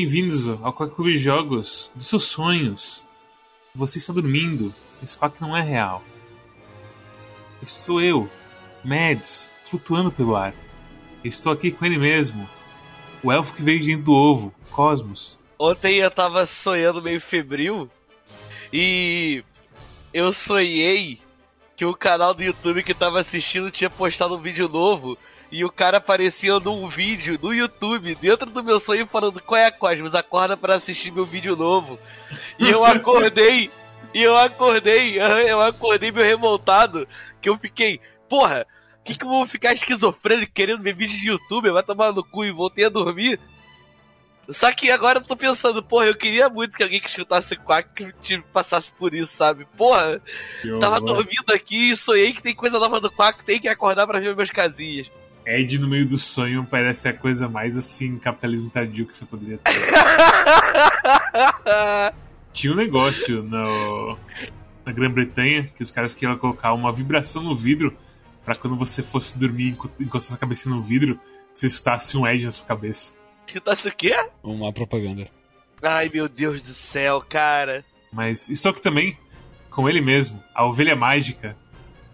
[0.00, 3.04] Bem-vindos ao Quack Clube de Jogos dos seus sonhos.
[3.74, 4.72] Você está dormindo.
[5.02, 6.04] Esse Quack não é real.
[7.60, 8.30] Esse sou eu,
[8.84, 10.54] Mads, flutuando pelo ar.
[11.24, 12.48] Estou aqui com ele mesmo,
[13.24, 15.36] o elfo que veio dentro do ovo, Cosmos.
[15.58, 17.90] Ontem eu tava sonhando meio febril
[18.72, 19.42] e
[20.14, 21.20] eu sonhei
[21.76, 25.18] que o canal do YouTube que tava assistindo tinha postado um vídeo novo
[25.50, 29.70] e o cara aparecia num vídeo no YouTube dentro do meu sonho falando qual é
[29.70, 31.98] Cosmos, acorda para assistir meu vídeo novo.
[32.58, 33.70] E eu acordei,
[34.12, 37.08] e eu acordei, eu acordei meio revoltado,
[37.40, 38.66] que eu fiquei, porra,
[39.08, 41.70] que, que eu vou ficar esquizofrênico querendo ver vídeo de YouTube?
[41.70, 43.40] Vai tomar no cu e voltei a dormir.
[44.50, 48.12] Só que agora eu tô pensando, porra, eu queria muito que alguém que escutasse Quack
[48.22, 49.66] que passasse por isso, sabe?
[49.76, 50.22] Porra,
[50.80, 54.20] tava dormindo aqui e sonhei que tem coisa nova do Quack, tem que acordar para
[54.20, 55.10] ver meus casinhas.
[55.48, 59.56] Ed no meio do sonho parece a coisa mais assim, capitalismo tardio que você poderia
[59.56, 59.72] ter.
[62.52, 64.18] Tinha um negócio no,
[64.84, 67.96] na Grã-Bretanha que os caras queriam colocar uma vibração no vidro
[68.44, 71.18] para quando você fosse dormir encostando a cabeça no vidro,
[71.52, 73.14] você escutasse um Ed na sua cabeça.
[73.46, 74.14] Escutasse o quê?
[74.42, 75.28] Uma propaganda.
[75.82, 77.82] Ai meu Deus do céu, cara.
[78.12, 79.16] Mas estou aqui também
[79.70, 81.56] com ele mesmo, a ovelha mágica,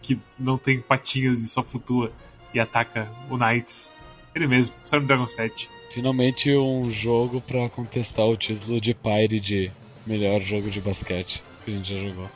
[0.03, 2.13] que não tem patinhas e só flutua
[2.55, 3.93] e ataca o Knights.
[4.35, 5.69] Ele mesmo, Storm Dragon 7.
[5.91, 9.71] Finalmente um jogo para contestar o título de Pyre de
[10.07, 12.31] melhor jogo de basquete que a gente já jogou.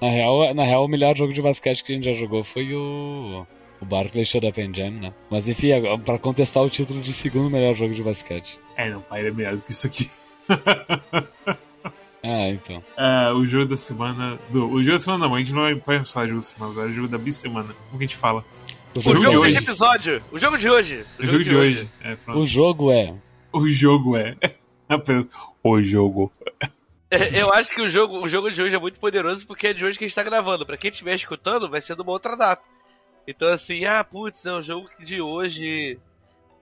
[0.00, 2.74] Na real, na real, o melhor jogo de basquete que a gente já jogou foi
[2.74, 3.46] o,
[3.80, 5.14] o Barclays Shut Up and Jam, né?
[5.30, 5.68] Mas enfim,
[6.04, 8.58] para contestar o título de segundo melhor jogo de basquete.
[8.76, 10.10] É, não, Pyre é melhor do que isso aqui.
[12.22, 12.82] ah, então.
[12.96, 14.38] É, o jogo da semana.
[14.50, 16.72] Do, o jogo da semana não, a gente não vai falar de jogo da semana
[16.72, 17.68] agora, é o jogo da bissemana.
[17.68, 18.44] Como que a gente fala?
[18.94, 19.56] O jogo, o jogo de hoje.
[19.58, 20.22] episódio.
[20.30, 21.06] O jogo de hoje.
[21.18, 21.78] O, o jogo, jogo, de hoje.
[21.78, 21.90] hoje.
[22.00, 23.14] É, o jogo é.
[23.52, 24.36] O jogo é.
[24.88, 25.26] Apenas
[25.62, 26.32] o jogo.
[27.10, 29.72] É, eu acho que o jogo, o jogo de hoje é muito poderoso porque é
[29.72, 30.64] de hoje que a gente tá gravando.
[30.64, 32.62] Pra quem estiver escutando, vai ser de uma outra data.
[33.26, 35.98] Então, assim, ah, putz, é o jogo de hoje,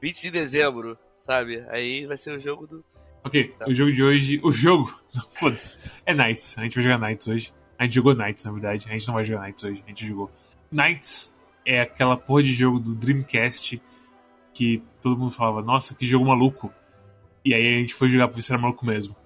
[0.01, 1.63] 20 de dezembro, sabe?
[1.69, 2.85] Aí vai ser o jogo do.
[3.25, 3.67] Ok, tá.
[3.69, 4.41] o jogo de hoje.
[4.43, 4.95] O jogo.
[5.39, 5.75] Foda-se.
[6.07, 6.57] É Knights.
[6.57, 7.53] A gente vai jogar Knights hoje.
[7.79, 8.87] A gente jogou Knights, na verdade.
[8.89, 9.83] A gente não vai jogar Knights hoje.
[9.85, 10.31] A gente jogou.
[10.71, 13.81] Knights é aquela porra de jogo do Dreamcast
[14.53, 16.73] que todo mundo falava, nossa, que jogo maluco.
[17.45, 19.17] E aí a gente foi jogar pra ver se era maluco mesmo.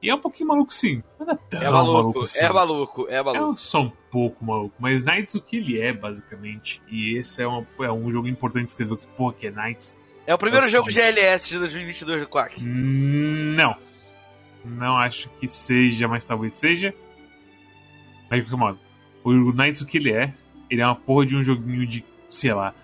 [0.00, 1.02] E é um pouquinho maluco sim.
[1.18, 2.44] Não é tão é maluco, maluco assim.
[2.44, 3.52] É maluco, é maluco.
[3.52, 4.74] É só um pouco maluco.
[4.78, 6.82] Mas Knights o que ele é, basicamente.
[6.88, 9.98] E esse é, uma, é um jogo importante escrever que porra que é Knights.
[10.26, 12.62] É o primeiro é o jogo GLS de 2022 do Quack.
[12.62, 13.76] Não.
[14.62, 16.94] Não acho que seja, mas talvez seja.
[18.30, 18.78] Mas de qualquer modo.
[19.22, 20.34] O Knights o que ele é
[20.70, 22.74] ele é uma porra de um joguinho de, sei lá,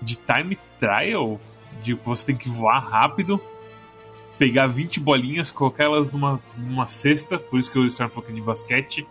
[0.00, 1.40] de time trial.
[1.82, 3.40] De você tem que voar rápido,
[4.38, 8.42] pegar 20 bolinhas, colocar elas numa, numa cesta, por isso que eu estou falando de
[8.42, 9.06] basquete,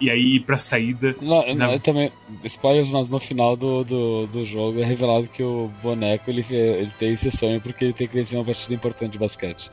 [0.00, 1.14] e aí ir pra saída.
[1.20, 1.78] Não, na...
[1.78, 2.10] também,
[2.44, 6.92] spoilers, mas no final do, do, do jogo é revelado que o boneco ele, ele
[6.98, 9.70] tem esse sonho porque ele tem que vencer uma partida importante de basquete.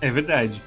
[0.00, 0.60] É verdade.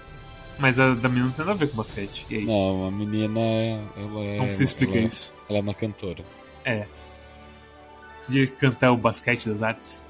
[0.58, 2.26] Mas a da menina não tem nada a ver com basquete.
[2.46, 3.40] Não, a menina.
[3.40, 5.34] Ela é, Como você explica ela, isso?
[5.50, 6.24] Ela é uma cantora.
[6.66, 6.86] É.
[8.22, 10.04] Você devia cantar o basquete das artes?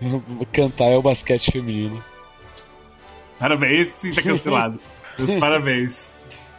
[0.52, 2.02] Cantar é o basquete feminino.
[3.38, 4.80] Parabéns, sim, tá cancelado.
[5.18, 6.14] Meus parabéns.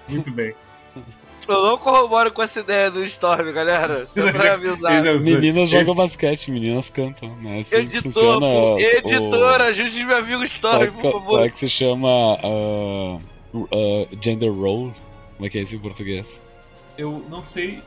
[0.07, 0.53] Muito bem.
[1.47, 4.05] Eu não corroboro com essa ideia do Storm, galera.
[4.05, 5.03] Só pra avisar.
[5.21, 7.35] Meninas jogam basquete, meninas cantam.
[7.38, 7.61] Né?
[7.61, 8.47] Assim Editor, funciona
[8.79, 9.67] editora, o...
[9.67, 11.25] ajude meu amigo Storm, qual, por favor.
[11.25, 13.21] Como é que se chama uh,
[13.53, 14.94] uh, gender role?
[15.38, 16.44] Como é que é isso em português?
[16.97, 17.81] Eu não sei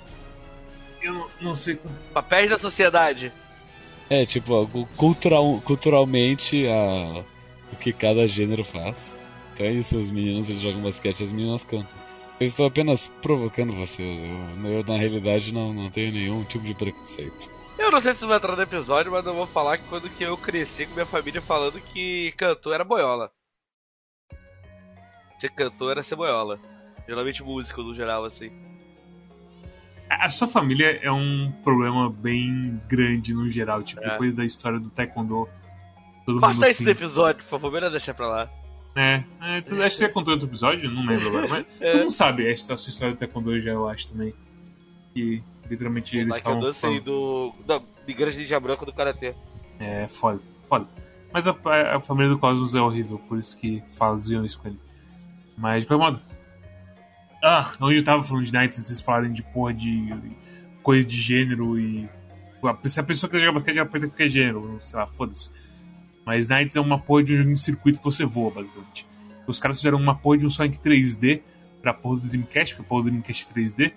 [1.02, 1.78] eu não, não sei.
[2.12, 3.32] Papéis da sociedade.
[4.10, 7.24] É, tipo, cultural, culturalmente a,
[7.72, 9.16] o que cada gênero faz.
[9.54, 12.02] Então é isso, os meninos eles jogam basquete, as meninas cantam.
[12.40, 14.20] Eu estou apenas provocando vocês.
[14.64, 17.50] Eu, eu, na realidade não, não tenho nenhum tipo de preconceito.
[17.78, 20.24] Eu não sei se vai entrar no episódio, mas eu vou falar que quando que
[20.24, 23.30] eu cresci com minha família falando que cantor era boiola.
[25.38, 26.60] Ser cantor era ser boiola.
[27.08, 28.50] Geralmente músico no geral, assim.
[30.20, 33.82] A sua família é um problema bem grande no geral.
[33.82, 34.10] Tipo, é.
[34.10, 35.48] depois da história do Taekwondo.
[36.24, 36.82] Todo Corta mundo, assim...
[36.82, 38.50] esse episódio, por favor, melhor deixar pra lá.
[38.94, 41.90] É, é acho que você contou outro episódio, não lembro agora, mas é.
[41.90, 44.34] todo mundo sabe essa sua história do Taekwondo já, eu acho também.
[45.16, 46.60] E literalmente eles falam.
[46.60, 47.54] Taekwondo, sim, do.
[47.66, 49.34] da Igreja Ninja Branca do Karatê.
[49.80, 50.86] É, foda, foda.
[51.32, 51.56] Mas a,
[51.96, 54.78] a, família do Cosmos é horrível, por isso que faziam isso com ele.
[55.56, 56.20] Mas de qualquer modo,
[57.42, 60.14] ah, onde eu tava falando de Knights, vocês falarem de porra de
[60.82, 62.08] coisa de gênero e.
[62.84, 65.50] Se a pessoa quiser jogar basquete, ela ter qualquer gênero, sei lá, foda-se.
[66.24, 69.04] Mas Knights é uma porra de um jogo de circuito que você voa, basicamente.
[69.48, 71.42] Os caras fizeram uma porra de um Sonic 3D
[71.80, 73.92] pra porra do Dreamcast, pra porra do Dreamcast 3D.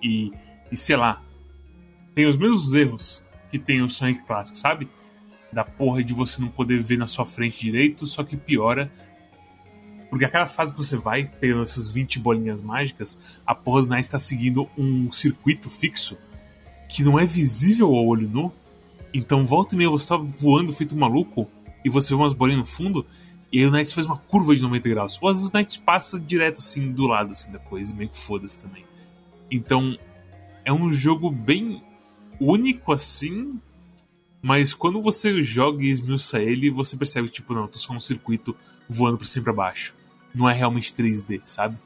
[0.00, 0.32] E,
[0.70, 1.20] e sei lá,
[2.14, 4.88] tem os mesmos erros que tem o Sonic clássico, sabe?
[5.52, 8.90] Da porra de você não poder ver na sua frente direito, só que piora.
[10.10, 13.88] Porque a cada fase que você vai, pelas essas 20 bolinhas mágicas, a porra do
[13.88, 16.16] Nice está seguindo um circuito fixo
[16.88, 18.52] que não é visível ao olho nu.
[19.12, 21.46] Então volta e meia você tá voando feito um maluco
[21.84, 23.06] e você vê umas bolinhas no fundo
[23.50, 25.18] e aí o Knights faz uma curva de 90 graus.
[25.22, 28.18] Ou às vezes o Knights passa direto assim do lado assim, da coisa, meio que
[28.18, 28.84] foda-se também.
[29.50, 29.96] Então
[30.64, 31.82] é um jogo bem
[32.40, 33.58] único assim,
[34.40, 38.00] mas quando você joga e esmiuça ele, você percebe que, tipo, não, tô só um
[38.00, 38.56] circuito
[38.88, 39.94] voando pra cima e pra baixo.
[40.34, 41.76] Não é realmente 3D, sabe?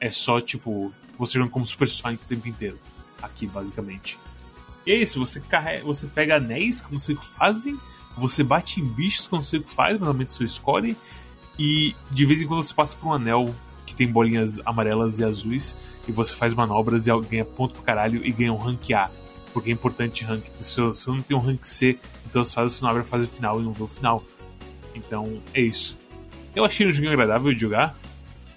[0.00, 2.78] É só, tipo, você jogando como Super Sonic o tempo inteiro.
[3.20, 4.18] Aqui, basicamente.
[4.86, 7.78] E é isso, você, carrega, você pega anéis que não sei o que fazem,
[8.16, 10.96] você bate em bichos que não sei o que faz, mas aumenta seu score,
[11.58, 13.54] e de vez em quando você passa por um anel
[13.84, 15.76] que tem bolinhas amarelas e azuis,
[16.08, 19.10] e você faz manobras e ganha ponto pro caralho e ganha um rank A.
[19.52, 21.98] Porque é importante rank, se você não tem um rank C,
[22.28, 24.22] então você faz, abre a fase final e não vê o final.
[24.94, 25.98] Então é isso.
[26.54, 27.96] Eu achei um jogo agradável de jogar,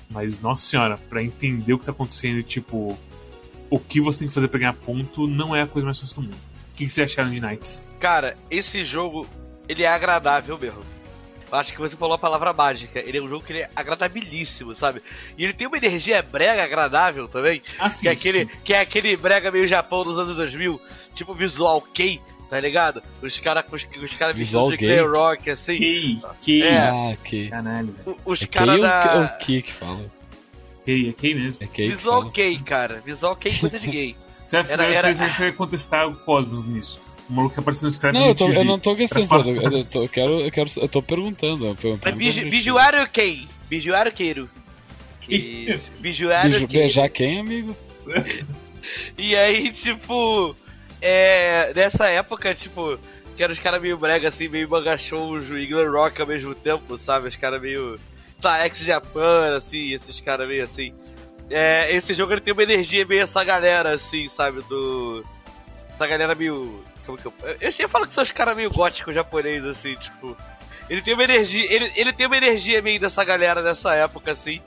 [0.10, 2.98] mas nossa senhora, para entender o que tá acontecendo, tipo,
[3.69, 6.16] o que você tem que fazer pra ganhar ponto, não é a coisa mais fácil
[6.18, 6.36] do mundo.
[6.36, 7.84] O que, que vocês acharam de Knights?
[8.00, 9.28] Cara, esse jogo,
[9.68, 10.84] ele é agradável mesmo.
[11.54, 13.00] Acho que você falou a palavra mágica.
[13.00, 15.02] Ele é um jogo que ele é agradabilíssimo, sabe?
[15.38, 17.62] E ele tem uma energia brega agradável também.
[17.80, 18.52] Ah, sim, que, é aquele, sim.
[18.64, 20.82] que é aquele brega meio Japão dos anos 2000.
[21.16, 22.20] Tipo visual K,
[22.50, 23.02] tá ligado?
[23.22, 25.04] Os caras os, os cara Visual vestidos de gay?
[25.06, 25.78] Clay Rock, assim.
[25.78, 26.64] Key, Key.
[26.64, 26.78] É.
[26.80, 27.50] Ah, que.
[27.50, 28.18] Caralho, velho.
[28.26, 29.14] Os É Key caras ou da.
[29.34, 30.02] ou que que fala?
[30.86, 31.64] Key, é Key mesmo.
[31.64, 32.32] É Key Visual.
[32.32, 33.02] K, cara.
[33.06, 34.16] Visual K é coisa de gay.
[34.46, 37.00] Você vai, Era- você vai contestar o Cosmos nisso.
[37.33, 39.83] O maluco que apareceu no Scrap Não, eu, tô, eu não tô questionando, eu, eu,
[39.83, 41.75] tô, eu quero, eu quero, eu tô perguntando.
[42.15, 43.47] Bijuário K.
[43.68, 44.47] Bijuário Queiro.
[45.19, 47.75] Que- Bijuário beijar quem, amigo?
[49.18, 50.56] E aí, tipo,
[51.01, 51.71] é.
[51.74, 53.00] Nessa época, tipo,
[53.35, 56.53] que eram os caras meio brega, assim, meio manga shoujo e glam rock ao mesmo
[56.53, 57.30] tempo, sabe?
[57.30, 57.97] Os caras meio.
[58.41, 60.94] Tá, ex-Japan, assim, esses caras meio assim.
[61.50, 64.62] É, esse jogo ele tem uma energia meio essa galera, assim, sabe?
[64.68, 65.24] Do.
[66.04, 66.84] Essa galera meio.
[67.06, 67.34] Como que eu.
[67.62, 70.36] Eu sempre falo que são os caras meio góticos japonês, assim, tipo.
[70.90, 71.66] Ele tem uma energia.
[71.74, 74.62] Ele, ele tem uma energia meio dessa galera dessa época, assim.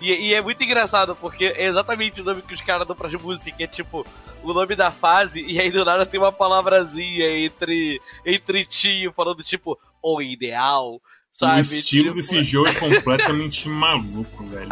[0.00, 3.14] E, e é muito engraçado, porque é exatamente o nome que os caras dão pras
[3.14, 4.04] músicas, que é tipo
[4.42, 9.42] o nome da fase, e aí do nada tem uma palavrazinha entre, entre tio, falando
[9.42, 11.00] tipo, o ideal,
[11.34, 11.58] sabe?
[11.58, 14.70] O estilo Tipo, desse jogo é completamente maluco, velho.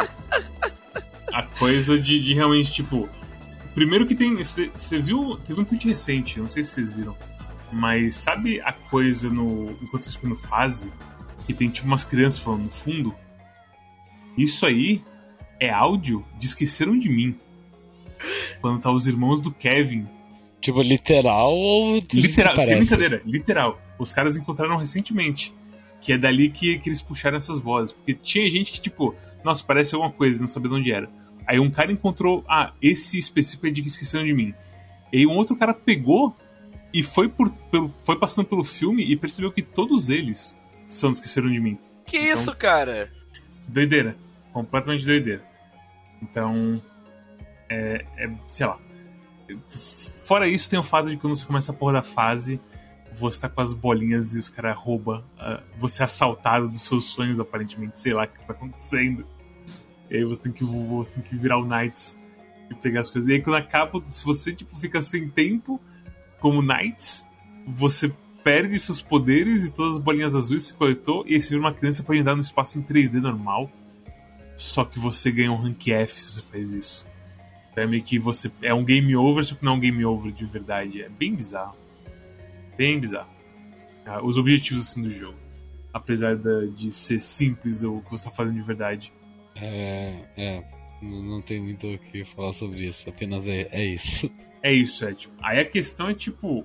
[1.32, 3.08] A coisa de, de realmente, tipo.
[3.78, 4.34] Primeiro que tem.
[4.34, 5.36] Você viu.
[5.46, 7.16] Teve um tweet recente, não sei se vocês viram.
[7.70, 9.70] Mas sabe a coisa no.
[9.80, 10.92] Enquanto vocês ficam no fase,
[11.46, 13.14] que tem tipo umas crianças falando no fundo?
[14.36, 15.00] Isso aí
[15.60, 17.36] é áudio de Esqueceram de Mim.
[18.60, 20.08] Quando tá os irmãos do Kevin
[20.60, 22.02] Tipo, literal ou.
[22.12, 23.80] Literal, sem brincadeira, literal.
[23.96, 25.54] Os caras encontraram recentemente.
[26.00, 27.92] Que é dali que, que eles puxaram essas vozes.
[27.92, 29.14] Porque tinha gente que, tipo,
[29.44, 31.08] nossa, parece alguma coisa, não sabia de onde era.
[31.48, 34.54] Aí um cara encontrou, ah, esse específico é de que esqueceram de mim.
[35.10, 36.36] E aí um outro cara pegou
[36.92, 41.50] e foi, por, pelo, foi passando pelo filme e percebeu que todos eles são esqueceram
[41.50, 41.78] de mim.
[42.06, 43.10] Que Então- isso, cara?
[43.66, 44.14] Doideira.
[44.52, 45.42] Completamente doideira.
[46.22, 46.82] Então.
[47.68, 48.30] É, é.
[48.46, 48.78] Sei lá.
[50.24, 52.60] Fora isso, tem o fato de que quando você começa a porra da fase,
[53.14, 55.24] você tá com as bolinhas e os caras roubam.
[55.38, 57.98] ah, você é assaltado dos seus sonhos, aparentemente.
[57.98, 59.26] Sei lá o que tá acontecendo.
[60.10, 62.16] E aí você tem que você tem que virar o Knights
[62.70, 63.28] e pegar as coisas.
[63.28, 65.80] E aí quando acaba, se você tipo, fica sem tempo,
[66.40, 67.26] como Knights,
[67.66, 68.12] você
[68.42, 72.02] perde seus poderes e todas as bolinhas azuis você coletou, e aí vira uma criança
[72.02, 73.70] pode andar no espaço em 3D normal.
[74.56, 77.06] Só que você ganha um rank F se você faz isso.
[77.76, 78.50] É meio que você.
[78.60, 81.02] É um game over, só que não é um game over de verdade.
[81.02, 81.76] É bem bizarro.
[82.76, 83.30] Bem bizarro.
[84.04, 85.36] Ah, os objetivos assim do jogo.
[85.92, 89.12] Apesar de ser simples o que você tá fazendo de verdade.
[89.60, 90.64] É, é.
[91.00, 93.08] Não, tem muito o que falar sobre isso.
[93.08, 94.30] Apenas é, é isso.
[94.60, 95.32] É isso, é tipo.
[95.40, 96.64] Aí a questão é tipo.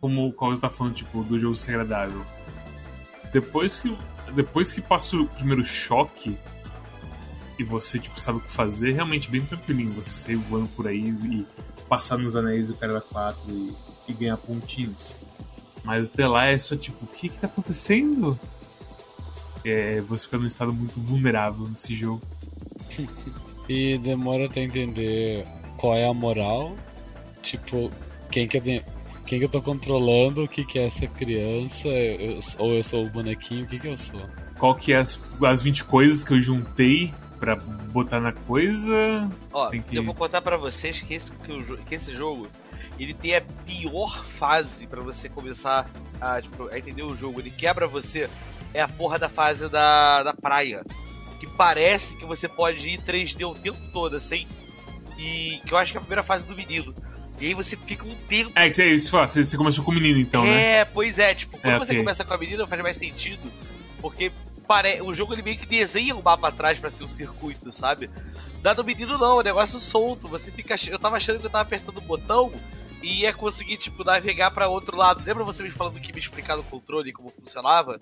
[0.00, 2.24] Como o Carlos tá falando, tipo, do jogo ser agradável.
[3.32, 3.92] Depois que.
[4.36, 6.38] Depois que passa o primeiro choque
[7.58, 9.92] e você, tipo, sabe o que fazer, é realmente bem tranquilinho.
[9.94, 11.44] Você sair voando por aí e
[11.88, 13.74] passar nos anéis do cara 4 e,
[14.06, 15.16] e ganhar pontinhos.
[15.84, 18.38] Mas até lá é só tipo, o que que tá acontecendo?
[19.70, 22.22] É, você fica num estado muito vulnerável nesse jogo.
[23.68, 25.46] E demora até entender
[25.76, 26.74] qual é a moral.
[27.42, 27.90] Tipo,
[28.30, 28.60] quem que é.
[28.60, 28.82] de-
[29.26, 33.04] quem que eu tô controlando, o que que é essa criança, eu- ou eu sou
[33.04, 34.22] o bonequinho, o que que eu sou?
[34.58, 39.28] Qual que é as, as 20 coisas que eu juntei pra botar na coisa?
[39.52, 42.48] Ó, Tem que- eu vou contar pra vocês que esse, que, o que esse jogo
[42.98, 47.38] ele tem a pior fase pra você começar a, tipo, a entender o jogo.
[47.38, 48.30] Ele quebra você.
[48.74, 50.84] É a porra da fase da, da praia.
[51.40, 54.46] Que parece que você pode ir 3D o tempo todo, assim.
[55.18, 56.94] E que eu acho que é a primeira fase do menino.
[57.40, 58.52] E aí você fica um tempo.
[58.54, 60.78] É, que isso, você, você começou com o menino então, né?
[60.80, 63.50] é, pois é, tipo, quando É, você começa com a menina faz mais sentido.
[64.00, 64.32] Porque
[64.66, 65.00] pare...
[65.00, 68.10] o jogo ele meio que desenha um mapa atrás pra ser um circuito, sabe?
[68.60, 70.26] Dado menino não, é um negócio solto.
[70.28, 70.74] Você fica.
[70.88, 72.52] Eu tava achando que eu tava apertando o botão
[73.02, 75.22] e ia conseguir, tipo, navegar pra outro lado.
[75.24, 77.98] Lembra você me falando que me explicar no controle como funcionava?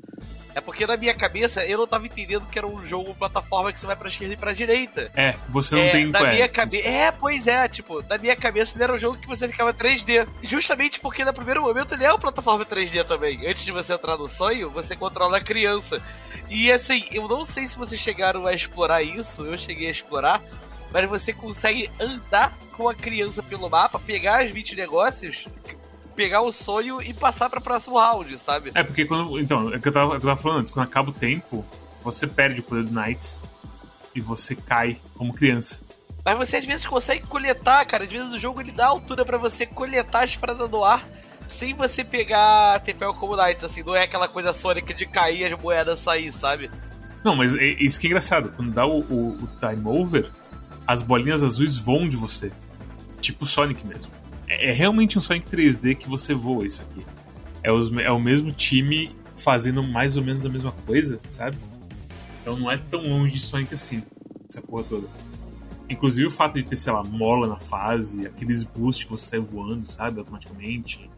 [0.54, 3.78] É porque na minha cabeça eu não tava entendendo que era um jogo plataforma que
[3.78, 5.10] você vai pra esquerda e pra direita.
[5.14, 6.06] É, você não É, tem.
[6.06, 6.88] na minha cabeça.
[6.88, 10.26] É, pois é, tipo, na minha cabeça ele era um jogo que você ficava 3D.
[10.42, 13.46] Justamente porque no primeiro momento ele é uma plataforma 3D também.
[13.46, 16.02] Antes de você entrar no sonho, você controla a criança.
[16.48, 20.40] E assim, eu não sei se vocês chegaram a explorar isso, eu cheguei a explorar,
[20.93, 25.47] mas você consegue andar com a criança pelo mapa, pegar as 20 negócios,
[26.14, 28.71] pegar o sonho e passar pra próximo round, sabe?
[28.75, 29.38] É, porque quando.
[29.38, 31.11] Então, é o que eu tava, é o que eu tava falando antes, quando acaba
[31.11, 31.64] o tempo,
[32.02, 33.43] você perde o poder do Knights
[34.14, 35.83] e você cai como criança.
[36.25, 38.05] Mas você às vezes consegue coletar, cara.
[38.05, 41.07] Às vezes o jogo ele dá altura pra você coletar as paradas no ar
[41.49, 43.83] sem você pegar TPL como Knights, assim.
[43.83, 46.71] Não é aquela coisa sônica de cair as moedas sair, sabe?
[47.25, 48.52] Não, mas é- isso que é engraçado.
[48.57, 50.31] Quando dá o, o, o time over,
[50.87, 52.52] as bolinhas azuis voam de você.
[53.21, 54.12] Tipo Sonic mesmo.
[54.47, 57.05] É, é realmente um Sonic 3D que você voa isso aqui.
[57.62, 61.59] É, os é o mesmo time fazendo mais ou menos a mesma coisa, sabe?
[62.40, 64.02] Então não é tão longe de Sonic assim,
[64.49, 65.09] essa porra toda.
[65.88, 69.40] Inclusive o fato de ter, sei lá, mola na fase, aqueles boosts que você sai
[69.40, 71.11] voando, sabe, automaticamente.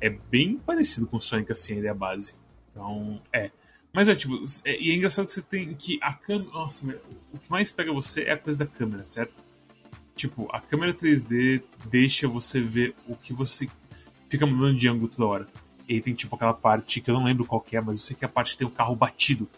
[0.00, 2.34] É bem parecido com o Sonic assim, ele é a base.
[2.70, 3.50] Então, é.
[3.92, 6.50] Mas é tipo, é, e é engraçado que você tem que a câmera.
[6.52, 6.86] Nossa,
[7.32, 9.42] o que mais pega você é a coisa da câmera, certo?
[10.14, 13.68] Tipo, a câmera 3D deixa você ver o que você
[14.28, 15.48] fica mudando de ângulo toda hora.
[15.88, 18.06] E aí tem tipo aquela parte que eu não lembro qual que é, mas eu
[18.06, 19.48] sei que a parte tem o carro batido.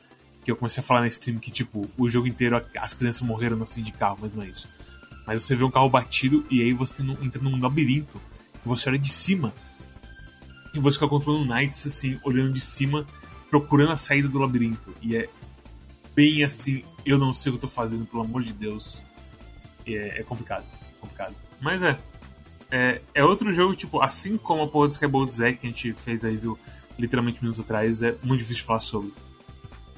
[0.44, 3.60] Que eu comecei a falar na stream que, tipo, o jogo inteiro as crianças morreram
[3.62, 4.68] acidente de carro, mas não é isso.
[5.26, 8.20] Mas você vê um carro batido e aí você um- entra num labirinto
[8.64, 9.52] você olha de cima.
[10.74, 13.06] E você fica controlando Knights, assim, olhando de cima,
[13.52, 14.94] procurando a saída do labirinto.
[15.02, 15.28] E é
[16.16, 19.04] bem assim, eu não sei o que eu tô fazendo, pelo amor de Deus.
[19.86, 20.64] É, é complicado,
[20.98, 21.34] complicado.
[21.60, 21.98] Mas é,
[22.70, 23.02] é.
[23.14, 26.24] É outro jogo, tipo, assim como a porra do Skybound Zack que a gente fez
[26.24, 26.58] aí, viu,
[26.98, 29.12] literalmente minutos atrás, é muito difícil falar sobre.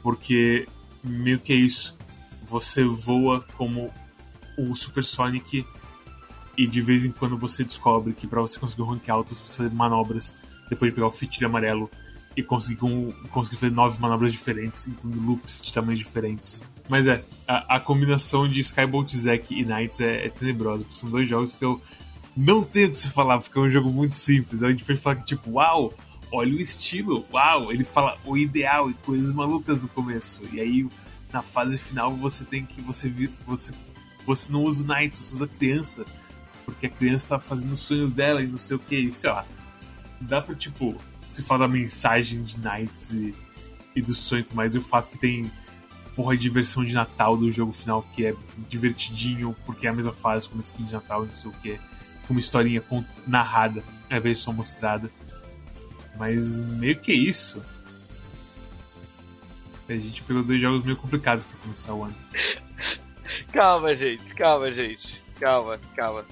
[0.02, 0.66] Porque
[1.04, 1.96] meio que é isso.
[2.48, 3.88] Você voa como
[4.58, 5.64] o Super Sonic
[6.58, 9.40] e de vez em quando você descobre que pra você conseguir um rank alto, você
[9.40, 10.36] precisa fazer manobras
[10.68, 11.88] depois de pegar o fit amarelo
[12.36, 12.80] e conseguir,
[13.30, 16.64] conseguir fazer nove manobras diferentes, incluindo loops de tamanhos diferentes.
[16.88, 21.10] Mas é, a, a combinação de Skybolt Zack e Knights é, é tenebrosa, porque são
[21.10, 21.80] dois jogos que eu
[22.36, 24.62] não tenho o que se falar, porque é um jogo muito simples.
[24.62, 25.94] A gente pode falar que, tipo, uau,
[26.32, 30.42] olha o estilo, uau, ele fala o ideal e coisas malucas no começo.
[30.52, 30.88] E aí,
[31.32, 32.80] na fase final, você tem que.
[32.82, 33.12] Você,
[33.46, 33.72] você,
[34.26, 36.04] você não usa o Knights, você usa a criança.
[36.64, 39.44] Porque a criança tá fazendo os sonhos dela e não sei o que, sei lá.
[40.20, 40.96] Dá pra, tipo,
[41.34, 43.34] se falar da mensagem de Knights e,
[43.94, 45.50] e dos sonhos, mas e o fato que tem
[46.14, 48.34] porra de versão de Natal do jogo final que é
[48.68, 51.78] divertidinho, porque é a mesma fase como skin de Natal não sei o que,
[52.26, 52.82] com uma historinha
[53.26, 55.10] narrada, a versão mostrada.
[56.16, 57.60] Mas meio que é isso.
[59.88, 62.14] A gente pegou dois jogos meio complicados pra começar o ano.
[63.52, 65.20] Calma, gente, calma, gente.
[65.38, 66.24] Calma, calma.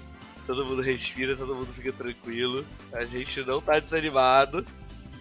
[0.46, 2.64] Todo mundo respira, todo mundo fica tranquilo.
[2.92, 4.64] A gente não tá desanimado.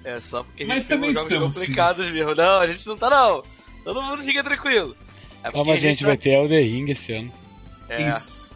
[0.03, 2.33] É só porque a gente também jogos estamos, complicados mesmo.
[2.35, 3.43] Não, a gente não tá não.
[3.83, 4.95] Todo mundo fica tranquilo.
[5.43, 7.31] É porque Calma, a gente, tá- vai ter Elder Ring esse ano.
[7.89, 8.53] É, Isso.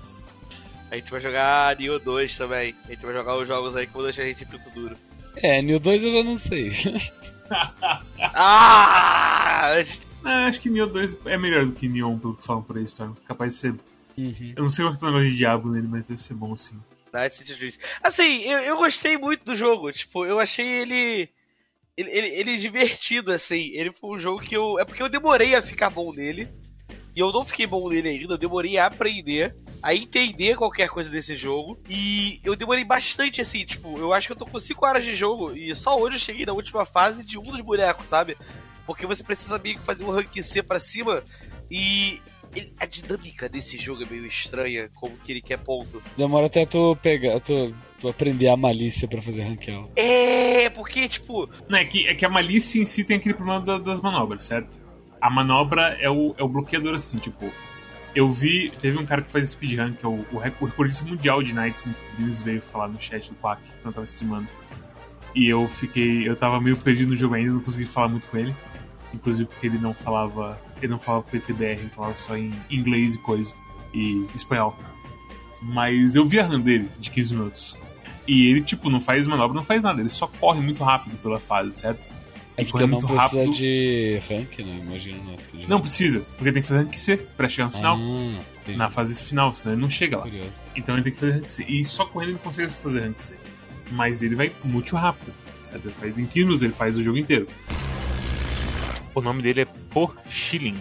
[0.91, 2.75] a gente vai jogar Neo 2 também.
[2.85, 4.95] A gente vai jogar os jogos aí que vão deixar a gente em pico duro.
[5.35, 6.71] É, New 2 eu já não sei.
[8.33, 9.73] Ah!
[9.83, 12.77] Gente- Ah, acho que Neo 2 é melhor do que Neon, pelo que falam por
[12.77, 13.13] aí, Storm.
[13.27, 13.75] Capaz de ser.
[14.17, 14.53] Uhum.
[14.55, 16.75] Eu não sei qual que o negócio de diabo nele, mas deve ser bom sim.
[17.29, 17.79] City Dreams.
[18.01, 19.91] Assim, eu, eu gostei muito do jogo.
[19.91, 21.29] Tipo, eu achei ele,
[21.95, 22.27] ele, ele.
[22.27, 23.71] ele divertido, assim.
[23.73, 24.79] Ele foi um jogo que eu.
[24.79, 26.47] É porque eu demorei a ficar bom nele.
[27.15, 28.33] E eu não fiquei bom nele ainda.
[28.33, 31.79] Eu demorei a aprender, a entender qualquer coisa desse jogo.
[31.89, 33.65] E eu demorei bastante, assim.
[33.65, 35.55] Tipo, eu acho que eu tô com 5 horas de jogo.
[35.55, 38.37] E só hoje eu cheguei na última fase de um dos bonecos, sabe?
[38.85, 41.23] Porque você precisa meio que fazer um rank C pra cima.
[41.71, 42.21] E
[42.53, 46.01] ele- a dinâmica desse jogo é meio estranha, como que ele quer ponto.
[46.17, 49.89] Demora até tu pegar, tu, tu aprender a malícia pra fazer ranqueal.
[49.95, 53.61] É, porque, tipo, Não, é que, é que a malícia em si tem aquele problema
[53.61, 54.77] da- das manobras, certo?
[55.21, 57.51] A manobra é o, é o bloqueador, assim, tipo.
[58.13, 58.71] Eu vi.
[58.79, 62.41] Teve um cara que faz speedrun, que é o, o recordista mundial de Nights Dreams,
[62.41, 64.47] veio falar no chat do Quack, quando eu tava streamando.
[65.35, 66.27] E eu fiquei.
[66.27, 68.55] Eu tava meio perdido no jogo ainda, não consegui falar muito com ele.
[69.13, 70.57] Inclusive porque ele não falava.
[70.81, 73.53] Ele não falava PTBR, ele falava só em inglês e coisa.
[73.93, 74.77] E espanhol.
[75.61, 77.77] Mas eu vi a run dele de 15 minutos.
[78.27, 79.99] E ele, tipo, não faz manobra, não faz nada.
[80.01, 82.05] Ele só corre muito rápido pela fase, certo?
[82.57, 83.53] É E porque corre não muito precisa rápido.
[83.53, 84.79] de rank, né?
[84.83, 85.69] Imagina speedrun.
[85.69, 87.97] Não precisa, porque tem que fazer rank C pra chegar no final.
[87.99, 88.71] Ah.
[88.75, 90.23] Na fase final, senão ele não chega lá.
[90.23, 90.49] Curioso.
[90.75, 91.63] Então ele tem que fazer rank C.
[91.67, 93.35] E só correndo ele consegue fazer rank C.
[93.91, 95.31] Mas ele vai muito rápido.
[95.61, 95.85] Certo?
[95.85, 97.47] Ele faz em 15 minutos, ele faz o jogo inteiro.
[99.13, 100.75] O nome dele é Porchilin.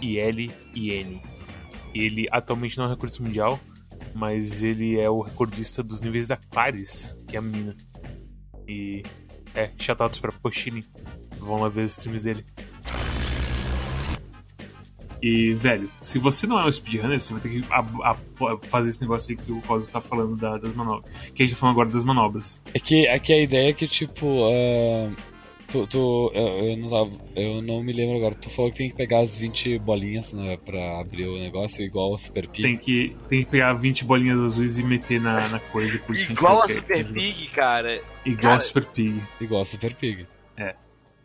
[0.00, 1.22] P-O-C-H-I-L-I-N.
[1.94, 3.58] Ele atualmente não é recordista mundial,
[4.14, 7.76] mas ele é o recordista dos níveis da Claris, que é a menina.
[8.68, 9.02] E
[9.54, 10.84] é, shoutouts pra Porchilin.
[11.38, 12.44] Vão lá ver os streams dele.
[15.22, 18.16] E, velho, se você não é um speedrunner, você vai ter que a- a-
[18.62, 21.14] fazer esse negócio aí que o Cosmo tá falando da- das manobras.
[21.34, 22.62] Que a gente tá falando agora das manobras.
[22.72, 25.12] É que, é que a ideia é que, tipo, ah,
[25.70, 28.90] tu, tu- eu, eu não tava, eu não me lembro agora, tu falou que tem
[28.90, 32.62] que pegar as 20 bolinhas né, pra abrir o negócio, igual ao Super Pig.
[32.62, 35.98] Tem que, tem que pegar 20 bolinhas azuis e meter na, na coisa.
[36.00, 38.02] Por isso que igual a é- Super Pig, cara.
[38.26, 39.22] Igual Cara, a Super Pig.
[39.40, 40.26] Igual ao Super Pig.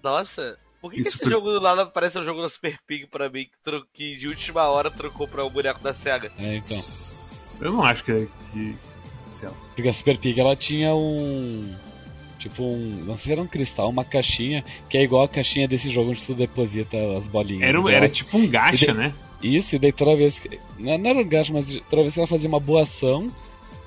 [0.04, 3.28] Nossa, por que, que esse jogo do nada parece um jogo da Super Pig pra
[3.30, 6.32] mim, que, tro- que de última hora trocou pra o boneco da SEGA?
[6.38, 6.78] É, então.
[7.62, 8.28] Eu não acho que é.
[8.54, 8.76] Que.
[9.76, 11.74] Porque a Super Pig, ela tinha um...
[12.50, 13.04] Tipo um...
[13.06, 16.12] Não sei se era um cristal, uma caixinha, que é igual a caixinha desse jogo
[16.12, 17.64] onde tu deposita as bolinhas.
[17.68, 19.14] Era, era tipo um gacha, de- né?
[19.42, 20.60] Isso, e daí toda vez que.
[20.80, 23.32] Não era um gasto, mas toda vez que ela fazia uma boa ação,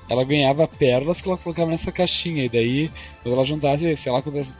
[0.09, 2.43] ela ganhava pérolas que ela colocava nessa caixinha.
[2.45, 2.91] E daí,
[3.23, 4.53] quando ela juntasse, sei lá quantas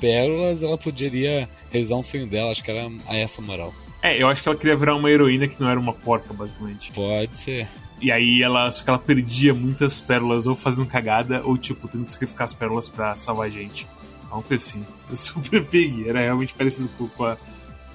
[0.00, 2.50] pérolas, ela poderia realizar um sonho dela.
[2.50, 3.74] Acho que era a essa moral.
[4.02, 6.92] É, eu acho que ela queria virar uma heroína que não era uma porca, basicamente.
[6.92, 7.66] Pode ser.
[8.00, 8.70] E aí ela.
[8.70, 12.54] Só que ela perdia muitas pérolas ou fazendo cagada, ou tipo, tendo que sacrificar as
[12.54, 13.86] pérolas pra salvar a gente.
[14.30, 14.84] Uma coisa assim.
[15.14, 17.36] Super Pig, era realmente parecido com, com, a-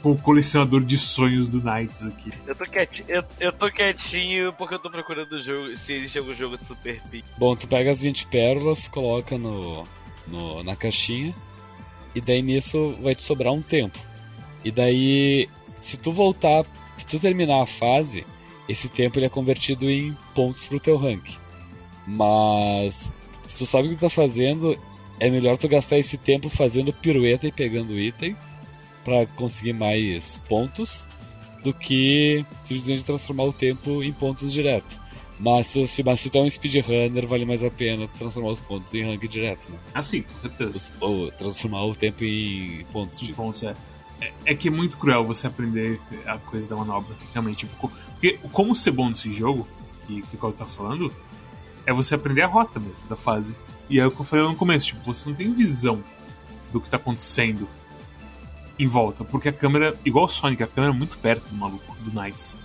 [0.01, 2.31] com o colecionador de sonhos do Knights aqui.
[2.47, 6.17] Eu tô, quietinho, eu, eu tô quietinho porque eu tô procurando o jogo, se existe
[6.17, 7.25] algum jogo de Super Pig.
[7.37, 9.85] Bom, tu pega as 20 pérolas, coloca no,
[10.27, 11.35] no- na caixinha,
[12.15, 13.99] e daí nisso vai te sobrar um tempo.
[14.63, 15.49] E daí,
[15.81, 16.63] se tu voltar,
[16.97, 18.25] se tu terminar a fase,
[18.69, 21.23] esse tempo ele é convertido em pontos pro teu rank.
[22.05, 23.11] Mas,
[23.45, 24.79] se tu sabe o que tu tá fazendo,
[25.19, 28.37] é melhor tu gastar esse tempo fazendo pirueta e pegando item
[29.03, 31.07] pra conseguir mais pontos
[31.63, 34.99] do que simplesmente transformar o tempo em pontos direto.
[35.39, 38.93] Mas se, mas se tu é um speedrunner, vale mais a pena transformar os pontos
[38.93, 39.77] em rank direto, né?
[39.93, 40.91] Assim, com certeza.
[40.99, 43.33] Ou transformar o tempo em pontos de de.
[43.33, 43.73] pontos, é.
[44.21, 47.65] É- É que é muito cruel você aprender a coisa da manobra, realmente.
[47.65, 49.67] Tipo, porque como ser bom nesse jogo,
[50.07, 51.13] que, que o Cosmo tá falando,
[51.85, 53.55] é você aprender a rota mesmo, da fase.
[53.89, 56.03] E é o que eu falei no começo, tipo, você não tem visão
[56.71, 57.67] do que tá acontecendo
[58.77, 59.23] em volta.
[59.23, 62.57] Porque a câmera, igual o Sonic, a câmera é muito perto do maluco, do Knights.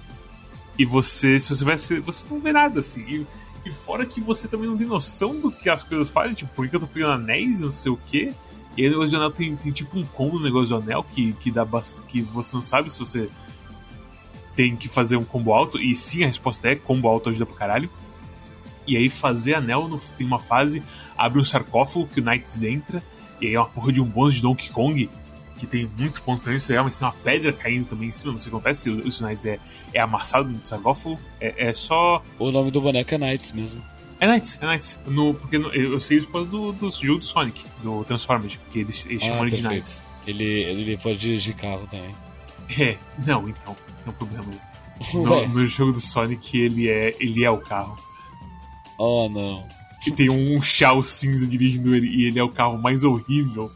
[0.78, 3.02] E você, se você vai ser, você não vê nada, assim.
[3.02, 3.26] E,
[3.64, 6.68] e fora que você também não tem noção do que as coisas fazem, tipo, por
[6.68, 8.34] que eu tô pegando anéis, não sei o quê.
[8.76, 11.32] E o negócio de anel tem, tem tipo um combo no negócio de anel que,
[11.34, 11.64] que dá
[12.08, 13.28] que você não sabe se você
[14.56, 15.80] tem que fazer um combo alto.
[15.80, 17.88] E sim, a resposta é combo alto ajuda pra caralho.
[18.86, 20.82] E aí fazer anel no- tem uma fase,
[21.16, 23.02] abre um sarcófago que o Knights entra,
[23.40, 25.08] e aí é uma porra de um bônus de Donkey Kong,
[25.58, 28.32] que tem muito ponto também, isso é, mas tem uma pedra caindo também em cima,
[28.32, 29.58] não sei o que acontece, se o, se o Knights é,
[29.94, 33.80] é amassado no sarcófago, é, é só O nome do boneco é Knights mesmo.
[34.24, 35.00] É Knights, é Knights.
[35.06, 38.56] No, porque no- eu sei isso por causa do, do jogo do Sonic, do Transformers,
[38.56, 39.62] porque eles, eles Ah, chamam ele de.
[39.62, 40.02] Knights.
[40.26, 42.14] Ele, ele pode dirigir carro também.
[42.80, 44.46] É, não, então, tem um problema.
[45.12, 47.96] No, no jogo do Sonic, ele é, ele é o carro.
[48.98, 49.66] Oh não.
[50.06, 53.72] E tem um Shao cinza dirigindo ele, e ele é o carro mais horrível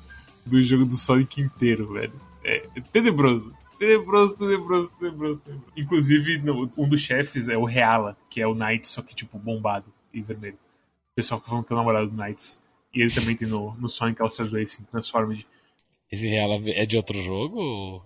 [0.47, 2.13] do jogo do Sonic inteiro, velho.
[2.45, 3.53] É tenebroso.
[3.79, 5.65] Tenebroso, tenebroso, tenebroso, tenebroso.
[5.77, 9.39] Inclusive, no- um dos chefes é o Reala, que é o Knight, só que tipo
[9.39, 10.55] bombado e vermelho.
[11.13, 12.61] O pessoal que que é o namorado do Knights.
[12.95, 15.47] E ele também tem no, no Sonic All-Stars Racing, Transformed.
[16.11, 18.03] Esse real é de outro jogo?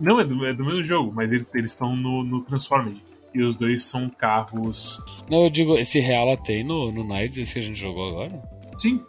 [0.00, 3.02] Não, é do, é do mesmo jogo, mas ele- eles estão no, no Transformed.
[3.34, 5.00] E os dois são carros.
[5.28, 8.42] Não, eu digo, esse real tem no, no Knights, esse que a gente jogou agora?
[8.78, 9.02] Sim.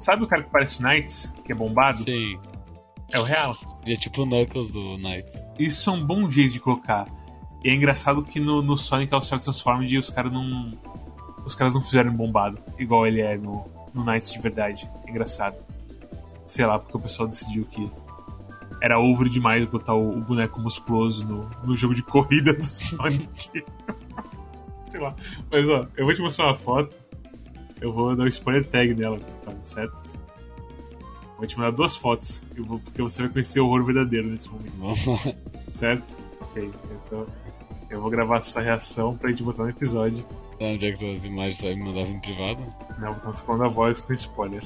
[0.00, 2.02] Sabe o cara que parece Knights, que é bombado?
[2.02, 2.38] Sei.
[3.12, 3.56] É o Reala.
[3.84, 5.44] Ele é tipo o Knuckles do Knights.
[5.58, 7.06] Isso é um bom jeito de colocar.
[7.64, 10.72] E é engraçado que no, no Sonic All-Star Transformed os caras não.
[11.44, 14.88] Os caras não fizeram bombado, igual ele é no, no Knights de verdade.
[15.06, 15.56] É engraçado.
[16.46, 17.90] Sei lá, porque o pessoal decidiu que
[18.80, 23.64] era over demais botar o, o boneco musculoso no, no jogo de corrida do Sonic.
[24.90, 25.14] Sei lá.
[25.50, 26.94] Mas ó, eu vou te mostrar uma foto.
[27.80, 29.18] Eu vou dar o um spoiler tag nela,
[29.64, 30.04] certo?
[31.36, 35.36] Vou te mandar duas fotos, vou, porque você vai conhecer o horror verdadeiro nesse momento.
[35.74, 36.16] certo?
[36.40, 36.70] Ok,
[37.06, 37.26] então
[37.90, 40.24] eu vou gravar a sua reação pra gente botar no episódio.
[40.62, 42.64] Tá, onde é que as imagens me mandar em privado?
[43.00, 44.62] Não, estamos falando a voz com spoiler.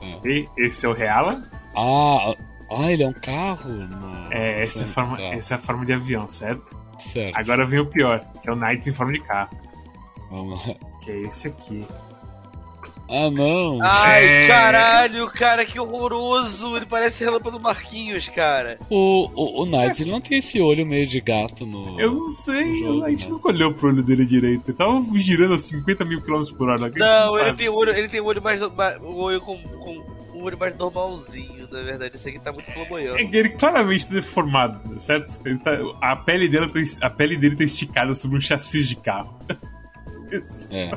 [0.00, 0.26] É.
[0.26, 1.42] E esse é o Reala.
[1.76, 2.34] Ah,
[2.70, 3.68] ah, ele é um carro?
[3.68, 6.80] Não, é, essa é, a forma, essa é a forma de avião, certo?
[6.98, 7.38] Certo.
[7.38, 9.54] Agora vem o pior, que é o Knights em forma de carro.
[10.30, 10.74] Vamos lá.
[11.04, 11.86] Que é esse aqui.
[13.08, 13.78] Ah, não.
[13.82, 14.48] Ai, é...
[14.48, 16.76] caralho, cara, que horroroso.
[16.76, 18.78] Ele parece Relâmpago Marquinhos, cara.
[18.90, 21.98] O, o, o ele não tem esse olho meio de gato no.
[22.00, 23.30] Eu não sei, jogo, a gente né?
[23.30, 24.68] nunca olhou pro olho dele direito.
[24.68, 26.90] Ele tava girando a 50 mil km por hora.
[26.96, 28.60] Não, não ele, tem olho, ele tem o olho mais.
[28.62, 32.16] O olho com, com um olho mais normalzinho, na verdade.
[32.16, 33.22] Esse aqui tá muito flamboyante.
[33.22, 35.40] É que ele claramente tá deformado, certo?
[35.44, 38.96] Ele tá, a, pele dele tá, a pele dele tá esticada sobre um chassi de
[38.96, 39.38] carro.
[40.72, 40.90] É.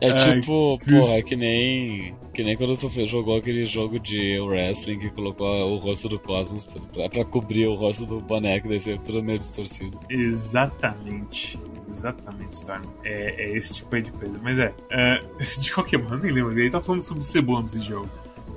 [0.00, 2.14] É Ai, tipo, porra, é que nem.
[2.34, 6.66] Que nem quando tu jogou aquele jogo de wrestling que colocou o rosto do Cosmos
[6.92, 9.98] pra, pra cobrir o rosto do boneco, daí ser tudo meio distorcido.
[10.10, 11.58] Exatamente.
[11.88, 12.82] Exatamente, Storm.
[13.04, 14.38] É, é, esse tipo aí de coisa.
[14.42, 16.58] Mas é, uh, de qualquer maneira, nem lembro.
[16.58, 18.08] Ele tá falando sobre ser bom nesse jogo.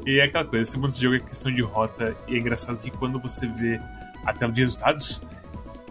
[0.05, 2.15] E é aquela coisa, ser bom nesse jogo é questão de rota.
[2.27, 3.79] E é engraçado que quando você vê
[4.25, 5.21] a tela de resultados,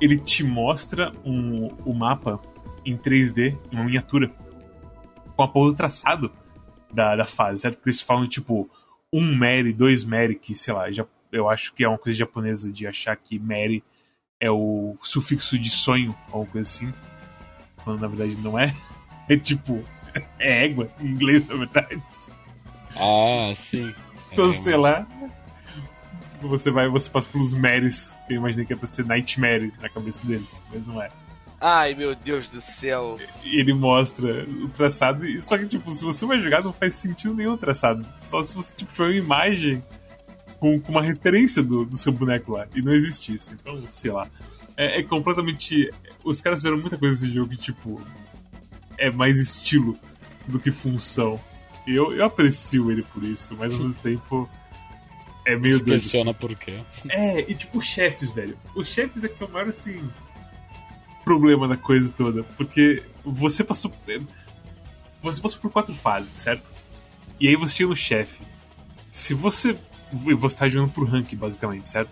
[0.00, 2.38] ele te mostra um, o mapa
[2.84, 4.30] em 3D, em uma miniatura
[5.38, 6.32] com a porra do traçado
[6.92, 7.76] da, da fase, certo?
[7.76, 8.68] Porque eles falam, tipo,
[9.12, 12.72] um Mary, dois Mary, que, sei lá, já, eu acho que é uma coisa japonesa
[12.72, 13.84] de achar que Mary
[14.40, 16.92] é o sufixo de sonho, ou coisa assim.
[17.84, 18.74] Quando na verdade não é.
[19.30, 19.84] É tipo,
[20.38, 22.02] é égua, em inglês, na verdade.
[22.96, 23.94] Ah, sim.
[24.32, 24.52] Então, é.
[24.54, 25.06] sei lá.
[26.40, 30.26] Você vai, você passa pelos Marys, que eu imaginei que ia ser Nightmare na cabeça
[30.26, 31.10] deles, mas não é.
[31.60, 33.18] Ai, meu Deus do céu.
[33.44, 37.54] Ele mostra o traçado, só que, tipo, se você vai jogar, não faz sentido nenhum
[37.54, 38.06] o traçado.
[38.16, 39.82] Só se você, tipo, tiver uma imagem
[40.60, 42.68] com, com uma referência do, do, seu boneco lá.
[42.74, 43.54] E não existe isso.
[43.54, 44.28] Então, sei lá.
[44.76, 45.92] É, é, completamente.
[46.22, 48.00] Os caras fizeram muita coisa nesse jogo que, tipo,
[48.96, 49.98] é mais estilo
[50.46, 51.40] do que função.
[51.88, 54.48] E eu, eu aprecio ele por isso, mas ao mesmo tempo.
[55.44, 56.02] É meio doido.
[56.02, 56.40] questiona assim.
[56.40, 56.80] por quê.
[57.08, 58.56] É, e tipo, chefes, velho.
[58.74, 60.08] Os chefes é que eu maior assim
[61.28, 62.42] problema da coisa toda.
[62.56, 63.92] Porque você passou.
[65.22, 66.72] Você passou por quatro fases, certo?
[67.38, 68.42] E aí você chega no chefe.
[69.10, 69.76] Se você.
[70.10, 72.10] Você tá jogando por rank, basicamente, certo?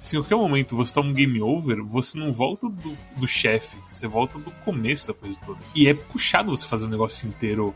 [0.00, 3.76] Se em qualquer momento você toma um game over, você não volta do, do chefe,
[3.88, 5.58] você volta do começo da coisa toda.
[5.72, 7.72] E é puxado você fazer o negócio inteiro.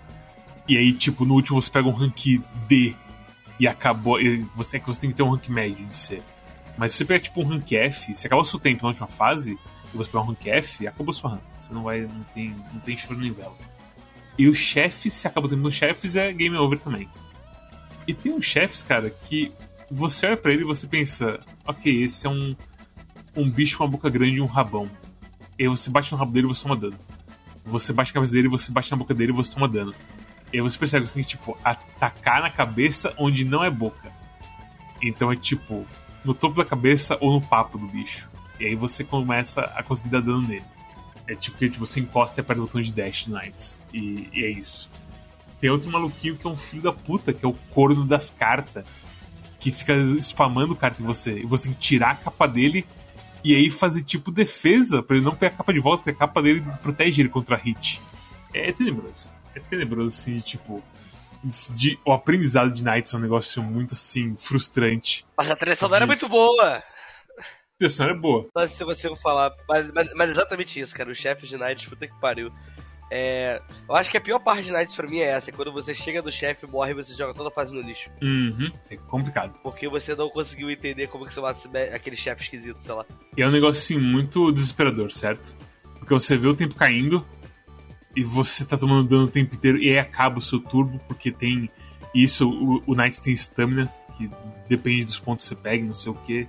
[0.69, 2.97] E aí, tipo, no último você pega um rank D
[3.59, 4.21] e acabou.
[4.21, 6.21] E você, é que você tem que ter um rank médio de C.
[6.77, 9.07] Mas se você pega tipo um rank F, se acabar o seu tempo na última
[9.07, 9.57] fase,
[9.93, 11.43] e você pegar um rank F, acabou sua rank.
[11.59, 12.03] Você não vai.
[12.03, 13.57] não tem, não tem choro nem vela.
[14.39, 17.09] E os chefes, se acaba tendo chefes, é game over também.
[18.07, 19.53] E tem uns chefes, cara, que
[19.91, 22.57] você olha pra ele e você pensa, ok, esse é um,
[23.37, 24.91] um bicho com uma boca grande e um rabão.
[25.59, 26.97] E aí você bate no rabo dele e você toma dano.
[27.65, 29.95] Você bate na cabeça dele, você bate na boca dele e você toma dano.
[30.53, 33.71] E aí você percebe que você tem que, tipo, atacar na cabeça onde não é
[33.71, 34.11] boca.
[35.03, 35.87] Então é tipo,
[36.25, 38.32] no topo da cabeça ou no papo do bicho.
[38.63, 40.65] E aí você começa a conseguir dar dano nele.
[41.27, 43.83] É tipo que você encosta e aperta o botão de dash do Knights.
[43.93, 44.89] E, e, é isso.
[45.61, 48.85] Tem outro maluquinho que é um filho da puta, que é o corno das cartas.
[49.59, 51.41] Que fica spamando carta em você.
[51.41, 52.87] E você tem que tirar a capa dele
[53.43, 56.27] e aí fazer tipo defesa para ele não pegar a capa de volta, porque a
[56.27, 58.01] capa dele protege ele contra hit.
[58.55, 59.27] É, é tenebroso.
[59.57, 60.81] É tenebroso, assim, de, tipo.
[61.75, 65.27] De, o aprendizado de Knights é um negócio muito assim, frustrante.
[65.37, 66.05] Mas a trilha sonora de...
[66.05, 66.81] é muito boa!
[67.87, 68.49] A é boa.
[68.55, 69.53] Mas se você não falar.
[69.69, 71.11] Mas, mas, mas, exatamente isso, cara.
[71.11, 72.53] O chefe de Knights, puta que pariu.
[73.11, 75.73] É, eu acho que a pior parte de Knights pra mim é essa: é quando
[75.73, 78.11] você chega do chefe, morre e você joga toda a fase no lixo.
[78.23, 78.73] Uhum.
[78.89, 79.55] É complicado.
[79.63, 83.05] Porque você não conseguiu entender como que você mata aquele chefe esquisito, sei lá.
[83.37, 85.55] E é um negócio assim muito desesperador, certo?
[85.99, 87.25] Porque você vê o tempo caindo
[88.17, 91.31] e você tá tomando dano o tempo inteiro e aí acaba o seu turbo, porque
[91.31, 91.71] tem
[92.15, 94.31] isso, o, o Knights tem stamina, que
[94.69, 96.47] depende dos pontos que você pega, não sei o que.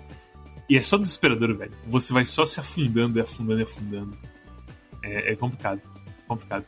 [0.69, 1.71] E é só desesperador, velho.
[1.87, 4.17] Você vai só se afundando e afundando e afundando.
[5.03, 5.81] É, é complicado.
[6.27, 6.65] Complicado.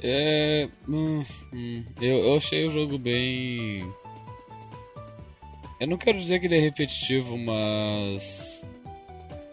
[0.00, 0.68] É.
[0.88, 3.84] Hum, hum, eu, eu achei o jogo bem.
[5.80, 8.64] Eu não quero dizer que ele é repetitivo, mas.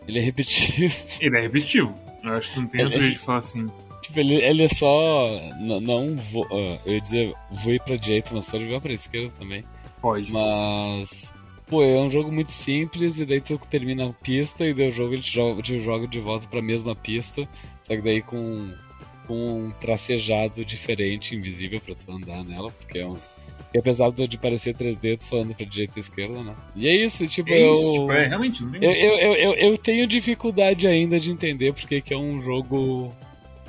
[0.08, 0.96] Ele é repetitivo.
[1.22, 1.96] Ele é repetitivo.
[2.24, 3.70] Eu acho que não tem Ele- outro jeito de falar assim.
[4.02, 5.28] Tipo, ele, ele é só.
[5.60, 6.44] n- Não vou.
[6.52, 9.64] ah, eu ia dizer voe pra direita, mas pode voar pra esquerda também.
[10.02, 10.32] Pode.
[10.32, 11.36] Mas.
[11.72, 14.92] Pô, é um jogo muito simples e daí tu termina a pista e daí o
[14.92, 17.48] jogo ele te joga, te joga de volta pra mesma pista,
[17.82, 18.74] só que daí com,
[19.26, 23.16] com um tracejado diferente, invisível pra tu andar nela, porque é um.
[23.74, 26.54] E apesar de parecer 3D, tu só anda pra direita e esquerda, né?
[26.76, 29.34] E é isso, tipo, É isso, eu, tipo, é, realmente, não tem eu, eu, eu,
[29.36, 33.16] eu, eu tenho dificuldade ainda de entender porque que é um jogo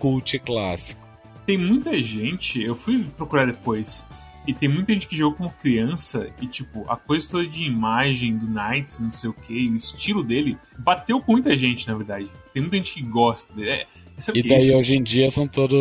[0.00, 1.00] cult clássico.
[1.46, 4.04] Tem muita gente, eu fui procurar depois,
[4.46, 8.37] e tem muita gente que jogou como criança, e tipo, a coisa toda de imagem
[8.37, 12.28] do Knights, não sei o que, o estilo dele, bateu com muita gente, na verdade.
[12.52, 13.70] Tem muita gente que gosta dele.
[13.70, 13.87] É,
[14.18, 14.76] sabe E é daí isso?
[14.76, 15.78] hoje em dia são todos.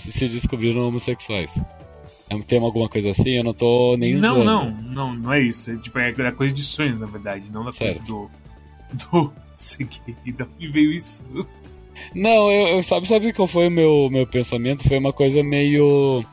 [0.00, 1.62] se descobriram homossexuais.
[2.28, 3.30] É um- Tem alguma coisa assim?
[3.30, 4.44] Eu não tô nem Não, usando.
[4.44, 5.70] não, não, não é isso.
[5.70, 8.04] É, tipo, é da coisa de sonhos, na verdade, não da coisa Certo.
[8.06, 8.30] do.
[9.10, 9.32] Do.
[9.56, 11.26] Sei que, da onde veio isso?
[12.14, 14.86] Não, eu, eu- sabe, sabe qual foi o meu, meu pensamento?
[14.88, 16.24] Foi uma coisa meio.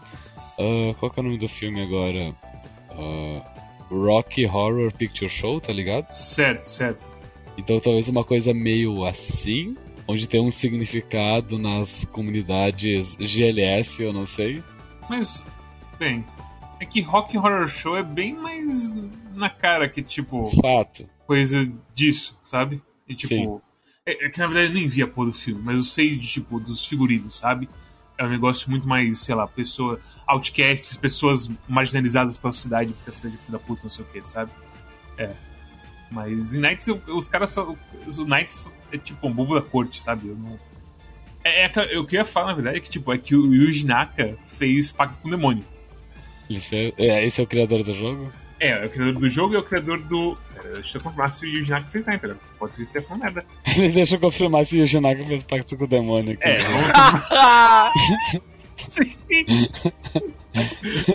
[0.60, 2.36] Ah, qual que é o nome do filme agora?
[2.91, 3.58] Ah,
[3.89, 6.12] Rocky Horror Picture Show, tá ligado?
[6.12, 7.10] Certo, certo.
[7.58, 9.76] Então talvez uma coisa meio assim,
[10.08, 14.63] onde tem um significado nas comunidades GLS, eu não sei.
[15.10, 15.43] Mas,
[15.98, 16.26] bem,
[16.80, 18.93] é que Rock Horror Show é bem mais
[19.34, 21.10] na cara que, tipo, Fato.
[21.26, 22.82] coisa disso, sabe?
[23.08, 23.36] E tipo.
[23.36, 23.62] Sim.
[24.06, 26.15] É, é que na verdade eu nem vi a porra do filme, mas eu sei
[26.15, 27.67] de, tipo, dos figurinos, sabe?
[28.17, 29.99] É um negócio muito mais, sei lá, pessoa.
[30.25, 34.08] Outcasts, pessoas marginalizadas pela cidade, porque a cidade é filho da puta, não sei o
[34.08, 34.51] que, sabe?
[35.17, 35.34] É.
[36.10, 37.77] Mas em Knights, os caras são.
[38.17, 40.30] O Knights é tipo um bobo da corte, sabe?
[40.30, 40.58] Eu não.
[41.43, 44.36] É, é, eu queria falar, na verdade, é que, tipo, é que o Yuji Naka
[44.45, 45.63] fez pacto com o demônio.
[46.49, 46.93] Ele fez...
[46.97, 48.32] é, esse é o criador do jogo?
[48.60, 50.38] É, é o criador do jogo e é o criador do.
[50.54, 52.36] Pera, deixa eu confirmar se o Yuji Naka fez Knights, né?
[52.58, 53.46] Pode ser que você falando merda.
[53.93, 56.48] Deixa eu confirmar se o Jinaka fez pacto com o demônio aqui.
[56.48, 56.58] É,
[58.32, 58.48] vamos
[58.88, 59.15] Sim.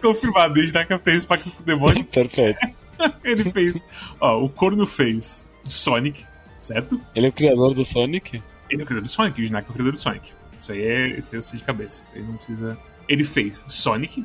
[0.01, 2.05] Confirmado, o Naka fez pacto com o demônio.
[2.05, 2.59] Perfeito.
[3.25, 3.87] Ele fez.
[4.21, 6.25] Ó, o Corno fez Sonic,
[6.61, 7.01] certo?
[7.15, 8.43] Ele é o criador do Sonic?
[8.71, 10.33] Ele é o criador do Sonic, o Naka é o criador do Sonic.
[10.57, 11.07] Isso aí é.
[11.19, 12.03] Isso aí eu sei de cabeça.
[12.05, 12.79] Isso aí não precisa.
[13.09, 14.25] Ele fez Sonic,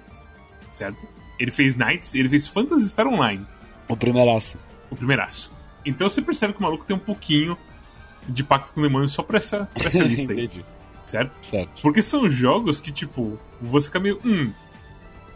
[0.71, 1.08] certo?
[1.39, 3.45] Ele fez Knights, ele fez Phantasy Star Online,
[3.88, 4.58] O primeiraço.
[4.89, 5.52] o primeiraço.
[5.86, 7.58] Então você percebe que o maluco tem um pouquinho
[8.28, 10.65] de pacto com o demônio só pra essa, pra essa lista aí, Entendi.
[11.06, 11.39] certo?
[11.45, 11.82] Certo.
[11.82, 14.19] Porque são jogos que, tipo, você fica meio.
[14.26, 14.52] Hum.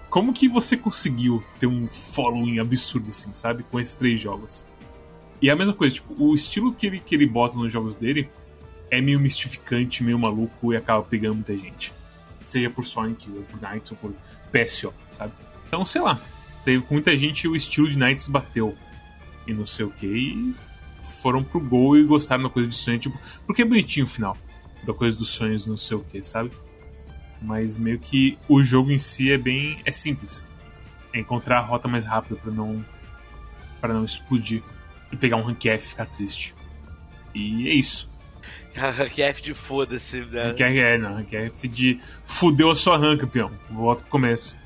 [0.10, 3.64] Como que você conseguiu ter um following absurdo assim, sabe?
[3.64, 4.68] Com esses três jogos.
[5.42, 7.96] E é a mesma coisa, tipo, o estilo que ele, que ele bota nos jogos
[7.96, 8.30] dele
[8.90, 11.94] é meio mistificante, meio maluco e acaba pegando muita gente.
[12.46, 14.14] Seja por Sonic, ou por Knights, ou por
[14.52, 15.32] PSO, sabe?
[15.71, 16.19] Então, sei lá.
[16.65, 18.77] Teve muita gente o estilo de Knights bateu.
[19.47, 20.05] E não sei o que.
[20.05, 20.55] E
[21.21, 22.99] foram pro gol e gostaram da coisa de sonho.
[22.99, 24.38] Tipo, porque é bonitinho o final
[24.84, 26.51] da coisa dos sonhos, não sei o que, sabe?
[27.41, 29.81] Mas meio que o jogo em si é bem.
[29.86, 30.45] é simples.
[31.13, 32.86] É encontrar a rota mais rápida pra não.
[33.79, 34.62] para não explodir.
[35.10, 36.53] E pegar um rank F e ficar triste.
[37.34, 38.12] E é isso.
[39.15, 40.47] que F de foda-se, né?
[40.47, 41.13] Rank F é, não.
[41.13, 41.97] Rank F de.
[42.25, 43.49] fudeu a sua rank, campeão.
[43.69, 44.60] Volta pro começo.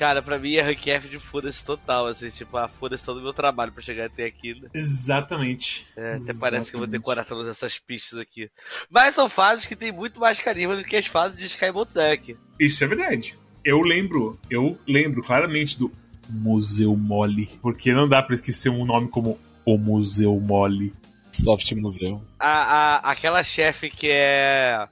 [0.00, 3.22] Cara, pra mim é rank F de foda-se total, assim, tipo, ah, foda-se todo o
[3.22, 4.70] meu trabalho pra chegar até aqui, né?
[4.72, 5.86] Exatamente.
[5.94, 6.90] É, até parece que eu vou Exatamente.
[6.92, 8.50] decorar todas essas pistas aqui.
[8.88, 12.34] Mas são fases que tem muito mais carisma do que as fases de Skybolt Deck.
[12.58, 13.36] Isso é verdade.
[13.62, 15.92] Eu lembro, eu lembro claramente do
[16.30, 17.50] Museu Mole.
[17.60, 20.94] Porque não dá pra esquecer um nome como o Museu Mole.
[21.30, 22.24] Soft Museu.
[22.38, 24.88] A, a, aquela chefe que é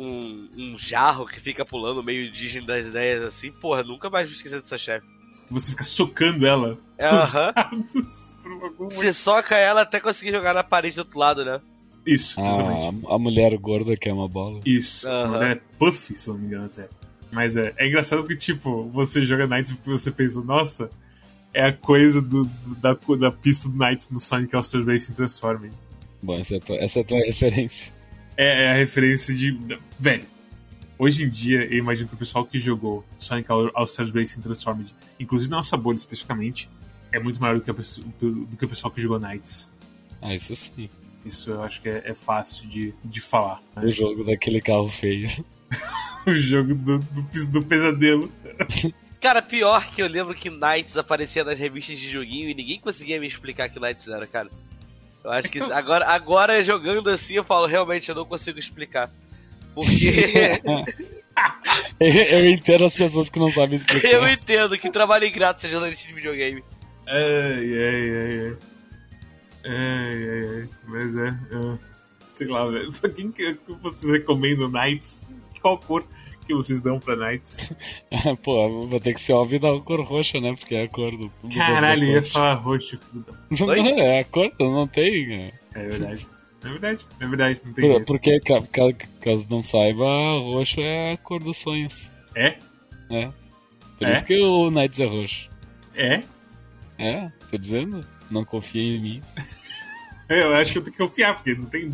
[0.00, 4.36] um, um jarro que fica pulando meio indígena das ideias assim, porra, nunca mais vou
[4.36, 5.06] esquecer dessa chefe.
[5.50, 7.52] Você fica socando ela Aham.
[7.56, 11.60] lados por algum Você soca ela até conseguir jogar na parede do outro lado, né?
[12.06, 13.04] Isso, exatamente.
[13.08, 14.60] Ah, a mulher gorda que é uma bola.
[14.64, 15.08] Isso.
[15.08, 16.88] O nome é Puff, se eu não me engano até.
[17.30, 20.90] Mas é, é engraçado porque, tipo, você joga Knights porque você pensa, nossa,
[21.52, 25.74] é a coisa do, do- da, da pista do Knights no Sonic All-Stars Racing Transformed.
[26.22, 27.92] Bom, essa é, a tua, essa é a tua referência.
[28.38, 29.58] É, é a referência de.
[29.98, 30.24] Velho,
[30.98, 34.94] hoje em dia eu imagino que o pessoal que jogou Sonic All- All-Stars Racing Transformed,
[35.18, 36.70] inclusive na nossa bolha especificamente,
[37.12, 39.72] é muito maior do que, a pessoa- do, do que o pessoal que jogou Knights.
[40.22, 40.88] Ah, isso sim.
[41.26, 43.60] Isso eu acho que é, é fácil de, de falar.
[43.76, 43.82] né?
[43.84, 45.28] O jogo daquele carro feio.
[46.26, 48.30] O jogo do, do, do pesadelo.
[49.18, 53.18] Cara, pior que eu lembro que Knights aparecia nas revistas de joguinho e ninguém conseguia
[53.18, 54.50] me explicar que Knights era, cara.
[55.28, 59.10] Eu acho que agora, agora jogando assim eu falo, realmente eu não consigo explicar.
[59.74, 60.58] Porque
[62.00, 64.08] eu entendo as pessoas que não sabem explicar.
[64.08, 66.64] eu entendo que trabalho ingrato seja jornalista de videogame.
[67.06, 68.56] Ai, ai, ai, ai.
[69.66, 70.68] Ai, ai, ai.
[70.86, 71.28] Mas é.
[71.28, 71.78] é,
[72.24, 72.90] sei lá, velho.
[72.92, 75.26] Pra quem que, que vocês recomendam Knights?
[75.60, 76.06] Qual cor
[76.48, 77.70] que vocês dão pra Knights?
[78.42, 80.54] Pô, vou ter que ser óbvio da cor roxa, né?
[80.58, 81.30] Porque é a cor do.
[81.42, 82.98] do Caralho, ia falar roxo.
[83.50, 85.32] Não, é a cor, não tem.
[85.34, 85.52] é.
[85.74, 86.26] É verdade.
[86.64, 90.04] É verdade, é verdade, não tem Por- porque, ca- ca- caso não saiba,
[90.40, 92.10] roxo é a cor dos sonhos.
[92.34, 92.56] É?
[93.08, 93.32] né?
[93.98, 94.14] Por É?
[94.14, 95.48] isso que o Knights é roxo.
[95.94, 96.22] É?
[96.98, 98.00] É, tô dizendo.
[98.30, 99.22] Não confia em mim.
[100.28, 101.90] Eu acho que eu tenho que confiar, porque não tem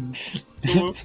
[0.67, 0.97] como,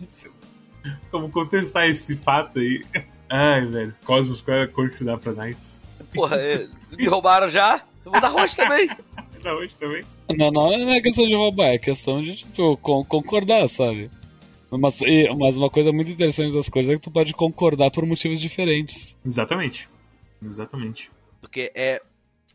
[1.11, 2.83] como contestar esse fato aí.
[3.29, 3.95] Ai, velho.
[4.05, 5.83] Cosmos, qual é a cor que se dá pra Knights?
[6.13, 7.83] Porra, é, me roubaram já?
[8.05, 8.89] Eu vou dar roxo também.
[9.39, 10.03] Da hoje também.
[10.37, 14.11] Não, não, não é questão de roubar, é questão de, tipo, con- concordar, sabe?
[14.69, 18.05] Mas, e- mas uma coisa muito interessante das coisas é que tu pode concordar por
[18.05, 19.17] motivos diferentes.
[19.25, 19.87] Exatamente.
[20.45, 21.09] Exatamente.
[21.39, 22.01] Porque é,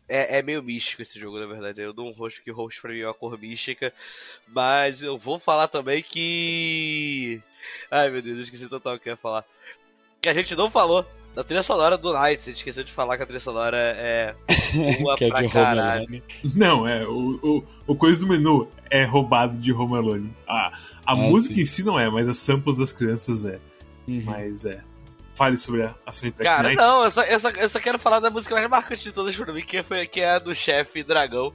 [0.07, 1.81] é, é meio místico esse jogo, na verdade.
[1.81, 3.91] Eu dou um roxo que roxo pra mim é uma cor mística.
[4.47, 7.41] Mas eu vou falar também que.
[7.91, 9.43] Ai meu Deus, eu esqueci total o que eu ia falar.
[10.25, 12.47] Que a gente não falou da trilha sonora do Nights.
[12.47, 14.35] A gente esqueceu de falar que a trilha sonora é
[15.03, 16.05] boa que é pra de caralho.
[16.05, 16.23] Home Alone.
[16.55, 17.07] Não, é.
[17.07, 20.33] O, o, o coisa do menu é roubado de Home Alone.
[20.49, 21.61] A, a Ah, música sim.
[21.61, 23.59] em si não é, mas as samples das crianças é.
[24.09, 24.23] Uhum.
[24.25, 24.83] Mas é.
[25.35, 26.87] Fale sobre a, a soundtrack Cara, Knights.
[26.87, 29.37] não, eu só, eu, só, eu só quero falar da música mais marcante de todas
[29.37, 31.53] pra mim, que, foi, que é a do chefe Dragão.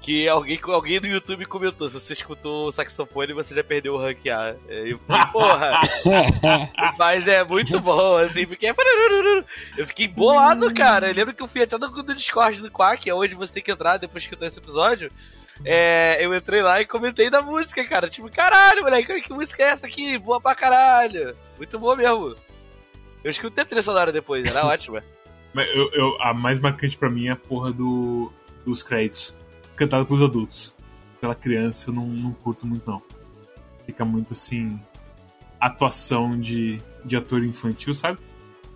[0.00, 3.98] Que alguém, alguém no YouTube comentou: se você escutou o saxofone, você já perdeu o
[3.98, 4.56] ranquear.
[4.68, 4.96] E,
[5.30, 5.80] porra,
[6.98, 8.74] mas é muito bom, assim, porque é.
[9.76, 11.08] Eu fiquei bolado, cara.
[11.08, 13.62] Eu lembro que eu fui até no, no Discord do Quack, é onde você tem
[13.62, 15.10] que entrar depois que eu esse episódio.
[15.64, 18.08] É, eu entrei lá e comentei da música, cara.
[18.08, 20.16] Tipo, caralho, moleque, que música é essa aqui?
[20.16, 21.36] Boa pra caralho.
[21.58, 22.34] Muito boa mesmo.
[23.22, 25.04] Eu escutei a trilha sonora depois, era ótima.
[25.54, 28.32] Eu, eu- a mais marcante pra mim é a porra do,
[28.64, 29.36] dos créditos.
[29.80, 30.76] Cantado pelos adultos.
[31.22, 33.00] Pela criança eu não, não curto muito, não.
[33.86, 34.78] Fica muito assim.
[35.58, 38.18] Atuação de, de ator infantil, sabe?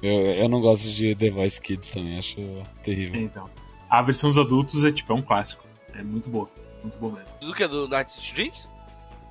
[0.02, 2.40] eu, eu não gosto de The Voice Kids também, acho
[2.82, 3.20] terrível.
[3.20, 3.50] Então.
[3.90, 5.66] A versão dos adultos é tipo, é um clássico.
[5.92, 6.48] É muito boa.
[6.82, 7.28] Muito boa mesmo.
[7.38, 7.68] Do que?
[7.68, 8.66] Do Night Dreams?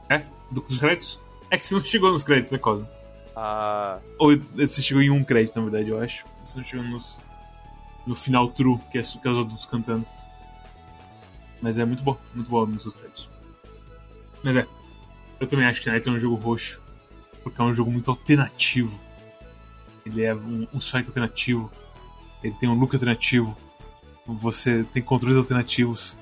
[0.10, 0.20] É?
[0.52, 1.20] Do, dos créditos?
[1.50, 2.88] É que você não chegou nos créditos, né, Cosmo?
[3.36, 4.00] Ah.
[4.20, 6.24] Ou você chegou em um crédito, na verdade, eu acho.
[6.46, 7.20] Você não chegou nos,
[8.06, 10.06] no final true, que é, que é os adultos cantando.
[11.64, 13.30] Mas é muito bom, muito bom nos créditos.
[14.44, 14.68] Mas é,
[15.40, 16.82] eu também acho que Knights é um jogo roxo,
[17.42, 19.00] porque é um jogo muito alternativo.
[20.06, 21.72] Ele é um, um alternativo,
[22.44, 23.56] ele tem um look alternativo,
[24.28, 26.20] você tem controles alternativos,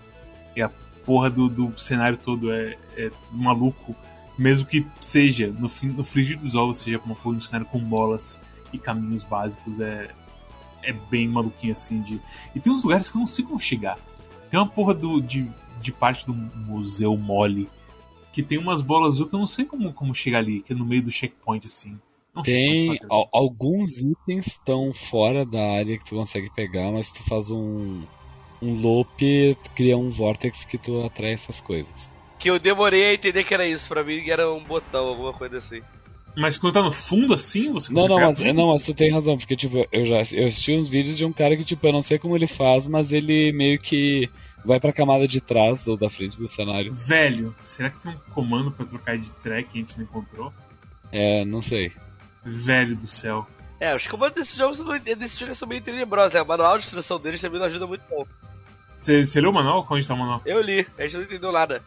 [0.55, 0.69] e a
[1.03, 3.95] porra do, do cenário todo é, é maluco,
[4.37, 7.65] mesmo que seja, no, fim, no frigir dos ovos, seja uma porra de um cenário
[7.65, 8.39] com bolas
[8.71, 10.11] e caminhos básicos, é,
[10.83, 11.99] é bem maluquinho assim.
[12.03, 12.21] De...
[12.53, 13.97] E tem uns lugares que eu não sei como chegar.
[14.51, 15.49] Tem uma porra do, de,
[15.81, 17.69] de parte do Museu Mole
[18.31, 20.75] que tem umas bolas azul que eu não sei como, como chegar ali, que é
[20.75, 21.99] no meio do checkpoint assim.
[22.35, 27.23] Não Tem al- alguns itens estão fora da área que tu consegue pegar, mas tu
[27.23, 28.03] faz um
[28.61, 32.15] um loop, cria um vortex que tu atrai essas coisas.
[32.39, 33.87] Que eu demorei a entender que era isso.
[33.87, 35.81] Pra mim era um botão, alguma coisa assim.
[36.35, 39.11] Mas quando tá no fundo assim, você Não, consegue não, mas, não, mas tu tem
[39.11, 41.93] razão, porque tipo, eu já eu assisti uns vídeos de um cara que tipo, eu
[41.93, 44.29] não sei como ele faz, mas ele meio que
[44.63, 46.93] vai pra camada de trás ou da frente do cenário.
[46.93, 50.53] Velho, será que tem um comando pra trocar de track que a gente não encontrou?
[51.11, 51.91] É, não sei.
[52.43, 53.47] Velho do céu.
[53.79, 56.41] É, os comandos desse jogo, são, desse jogo são meio tenebrosos, né?
[56.41, 58.25] O manual de instrução deles também não ajuda muito, não.
[59.01, 59.85] Você, você leu o manual?
[59.89, 60.41] Onde tá o manual?
[60.45, 61.81] Eu li, a gente não entendeu nada.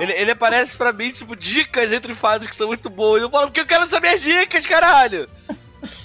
[0.00, 3.22] Ele, ele aparece pra mim, tipo, dicas entre fases que são muito boas.
[3.22, 5.28] Eu falo, porque eu quero saber as dicas, caralho!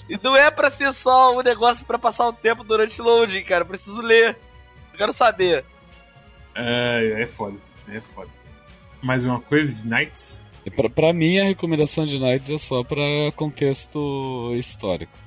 [0.10, 3.62] E não é pra ser só um negócio pra passar o tempo durante loading, cara.
[3.62, 4.38] Eu preciso ler.
[4.92, 5.64] Eu quero saber.
[6.54, 7.58] É, é foda.
[7.88, 8.30] É foda.
[9.02, 10.42] Mais uma coisa de Knights?
[10.76, 15.18] Pra, pra mim, a recomendação de Knights é só pra contexto histórico.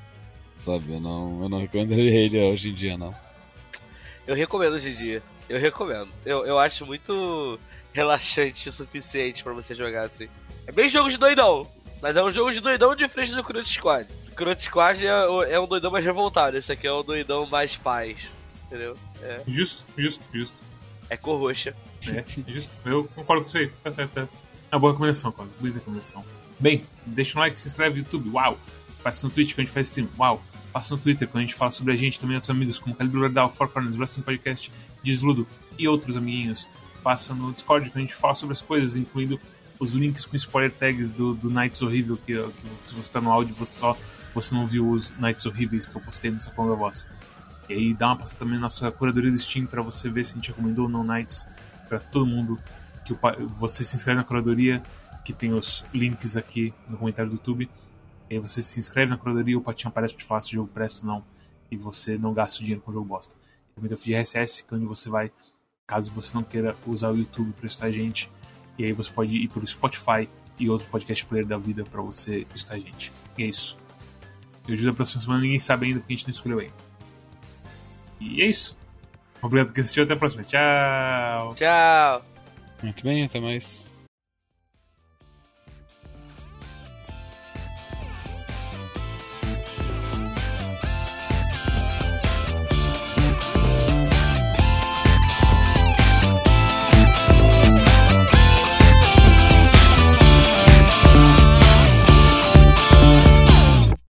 [0.57, 0.93] Sabe?
[0.93, 3.15] Eu não, eu não recomendaria ele hoje em dia, não.
[4.33, 5.23] Eu recomendo hoje em dia.
[5.47, 6.09] Eu recomendo.
[6.25, 7.61] Eu, eu acho muito
[7.93, 10.27] relaxante o suficiente pra você jogar assim.
[10.67, 11.71] É bem jogo de doidão,
[12.01, 14.09] mas é um jogo de doidão de frente do Chrono Squad.
[14.31, 17.77] O Chrono Squad é, é um doidão mais revoltado, esse aqui é um doidão mais
[17.77, 18.17] paz.
[18.69, 18.97] Entendeu?
[19.21, 20.57] É, Justo, justo, justo.
[21.11, 21.77] é cor roxa.
[22.09, 22.73] É, justo.
[22.87, 23.69] Eu concordo com isso aí.
[23.85, 24.23] Tá certo, tá.
[24.71, 25.55] É uma boa recomendação, Cláudio.
[25.61, 26.25] Bonita recomendação.
[26.59, 28.31] Bem, deixa um like, se inscreve no YouTube.
[28.31, 28.59] Uau!
[29.03, 30.09] Passa no Twitch quando a gente faz stream.
[30.19, 30.43] Uau!
[30.73, 33.21] Passa no Twitter quando a gente fala sobre a gente, também outros amigos, como Calibre
[33.21, 35.47] Verdal, Four Corners, Wrestling Podcast, Desludo
[35.79, 36.67] e outros amiguinhos.
[37.03, 39.39] Passa no Discord quando a gente fala sobre as coisas, incluindo
[39.79, 43.31] os links com spoiler tags do, do Nights Horrível, que, que se você tá no
[43.31, 43.99] áudio, você só
[44.35, 47.09] você não viu os Nights Horríveis que eu postei no Sapão da Voz.
[47.69, 50.33] E aí dá uma passada também na nossa curadoria do Steam para você ver se
[50.33, 51.47] a gente recomendou ou não Nights
[51.89, 52.59] para todo mundo.
[53.05, 53.15] que
[53.59, 54.83] Você se inscreve na curadoria,
[55.25, 57.69] que tem os links aqui no comentário do YouTube.
[58.33, 60.53] E aí você se inscreve na curadoria, o patinho aparece para te falar se o
[60.53, 61.25] jogo presta ou não.
[61.71, 63.37] E você não gasta o dinheiro com o jogo bosta.
[63.75, 65.31] Também tem o feed RSS, que é onde você vai,
[65.87, 68.31] caso você não queira usar o YouTube para escutar a gente.
[68.79, 70.27] E aí você pode ir pelo Spotify
[70.59, 73.13] e outro podcast player da vida para você escutar a gente.
[73.37, 73.79] E é isso.
[74.67, 76.75] Eu ajudo a próxima semana, ninguém sabe ainda porque a gente não escolheu ainda.
[78.19, 78.79] E é isso.
[79.43, 80.43] Obrigado por assistiu, até a próxima.
[80.43, 81.55] Tchau.
[81.55, 82.25] Tchau.
[82.83, 83.92] Muito bem, até mais.